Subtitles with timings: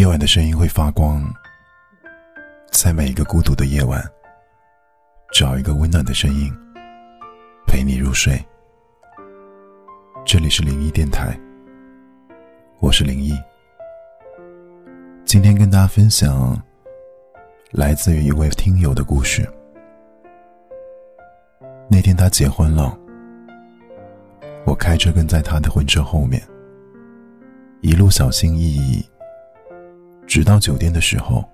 [0.00, 1.22] 夜晚的声音会发光，
[2.72, 4.02] 在每一个孤独的夜晚，
[5.30, 6.50] 找一个温暖的声音
[7.66, 8.42] 陪你入睡。
[10.24, 11.38] 这里是灵异电台，
[12.78, 13.38] 我是灵异。
[15.26, 16.58] 今天跟大家分享
[17.70, 19.46] 来自于一位听友的故事。
[21.90, 22.98] 那天他结婚了，
[24.64, 26.42] 我开车跟在他的婚车后面，
[27.82, 29.04] 一路小心翼翼。
[30.30, 31.44] 直到酒店的时候，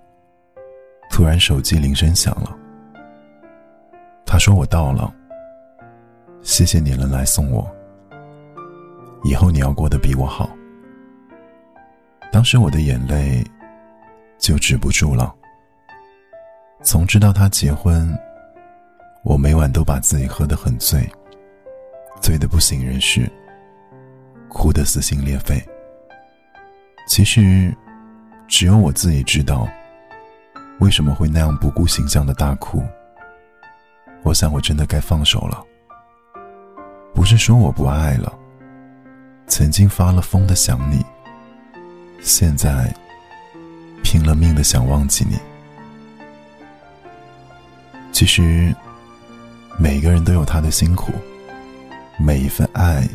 [1.08, 2.54] 突然手机铃声响了。
[4.26, 5.10] 他说：“我到了，
[6.42, 7.66] 谢谢你能来送我。
[9.24, 10.50] 以后你要过得比我好。”
[12.30, 13.42] 当时我的眼泪
[14.36, 15.34] 就止不住了。
[16.82, 18.14] 从知道他结婚，
[19.24, 21.10] 我每晚都把自己喝得很醉，
[22.20, 23.26] 醉得不省人事，
[24.50, 25.58] 哭得撕心裂肺。
[27.08, 27.74] 其实。
[28.48, 29.68] 只有我自己知道，
[30.78, 32.82] 为什么会那样不顾形象的大哭。
[34.22, 35.62] 我想，我真的该放手了。
[37.14, 38.32] 不是说我不爱了，
[39.46, 41.04] 曾经发了疯的想你，
[42.20, 42.94] 现在
[44.02, 45.38] 拼了命的想忘记你。
[48.12, 48.74] 其实，
[49.78, 51.12] 每个人都有他的辛苦，
[52.18, 53.06] 每一份爱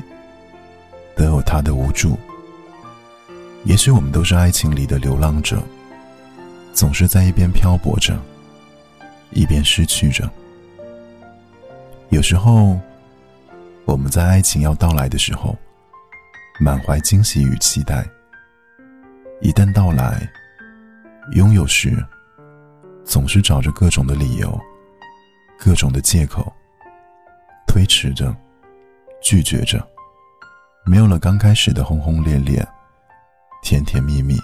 [1.16, 2.18] 都有他的无助。
[3.64, 5.62] 也许我们都是爱情里的流浪者，
[6.74, 8.20] 总是在一边漂泊着，
[9.32, 10.30] 一边失去着。
[12.10, 12.80] 有时候，
[13.86, 15.56] 我们在爱情要到来的时候，
[16.60, 18.04] 满怀惊喜与期待；
[19.42, 20.28] 一旦到来，
[21.34, 22.04] 拥有时，
[23.06, 24.60] 总是找着各种的理由、
[25.60, 26.52] 各种的借口，
[27.68, 28.36] 推迟着，
[29.22, 29.88] 拒绝着，
[30.84, 32.68] 没有了刚开始的轰轰烈烈。
[33.72, 34.38] 甜甜蜜蜜，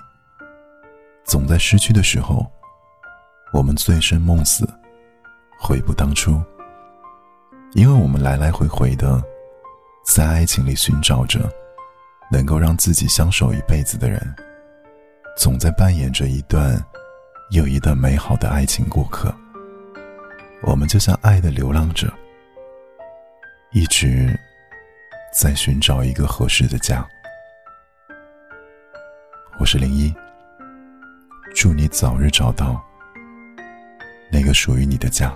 [1.25, 2.49] 总在失去的时候，
[3.51, 4.65] 我们醉生梦死，
[5.59, 6.41] 悔不当初。
[7.73, 9.21] 因为我们来来回回的，
[10.05, 11.41] 在爱情里寻找着
[12.31, 14.33] 能够让自己相守一辈子的人，
[15.35, 16.81] 总在扮演着一段
[17.51, 19.29] 又一段美好的爱情过客。
[20.61, 22.09] 我们就像爱的流浪者，
[23.73, 24.39] 一直
[25.33, 27.05] 在寻找一个合适的家。
[29.59, 30.13] 我是林一，
[31.55, 32.79] 祝你早日找到
[34.31, 35.35] 那个属于你的家。